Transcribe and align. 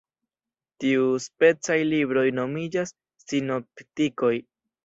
Tiuspecaj 0.85 1.77
libroj 1.91 2.25
nomiĝas 2.39 2.97
sinoptikoj. 3.27 4.37